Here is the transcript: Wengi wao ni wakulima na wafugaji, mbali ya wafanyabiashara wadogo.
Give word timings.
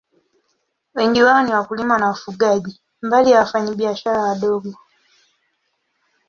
Wengi 0.93 1.23
wao 1.23 1.43
ni 1.43 1.53
wakulima 1.53 1.97
na 1.99 2.07
wafugaji, 2.07 2.81
mbali 3.01 3.31
ya 3.31 3.39
wafanyabiashara 3.39 4.21
wadogo. 4.21 4.73